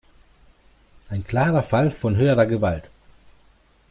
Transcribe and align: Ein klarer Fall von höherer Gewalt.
Ein 1.09 1.23
klarer 1.25 1.61
Fall 1.61 1.91
von 1.91 2.15
höherer 2.15 2.47
Gewalt. 2.47 2.89